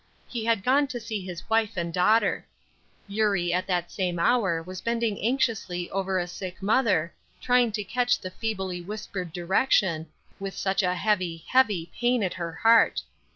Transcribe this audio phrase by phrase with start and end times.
[0.27, 2.47] He had gone to see his wife and daughter.
[3.07, 8.19] Eurie at that same hour was bending anxiously over a sick mother, trying to catch
[8.19, 10.07] the feebly whispered direction,
[10.39, 13.03] with such a heavy, heavy pain at her heart.